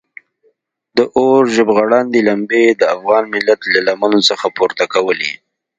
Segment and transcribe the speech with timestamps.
[0.97, 5.31] د اور ژبغړاندې لمبې د افغان ملت له لمنو څخه پورته کولې.